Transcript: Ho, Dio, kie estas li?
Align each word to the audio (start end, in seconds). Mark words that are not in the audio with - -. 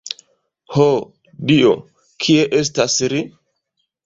Ho, 0.77 0.87
Dio, 1.51 1.75
kie 2.25 2.49
estas 2.63 2.97
li? 3.15 3.23